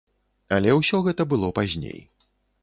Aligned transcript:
Але 0.55 0.71
ўсё 0.79 1.01
гэта 1.09 1.27
было 1.35 1.51
пазней. 1.61 2.01